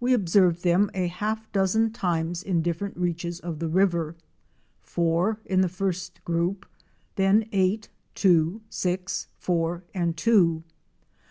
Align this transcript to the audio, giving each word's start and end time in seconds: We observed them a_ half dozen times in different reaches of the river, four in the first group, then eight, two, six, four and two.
We 0.00 0.14
observed 0.14 0.64
them 0.64 0.90
a_ 0.94 1.10
half 1.10 1.52
dozen 1.52 1.90
times 1.92 2.42
in 2.42 2.62
different 2.62 2.96
reaches 2.96 3.38
of 3.38 3.58
the 3.58 3.68
river, 3.68 4.14
four 4.80 5.40
in 5.44 5.60
the 5.60 5.68
first 5.68 6.24
group, 6.24 6.64
then 7.16 7.46
eight, 7.52 7.90
two, 8.14 8.62
six, 8.70 9.26
four 9.36 9.84
and 9.92 10.16
two. 10.16 10.62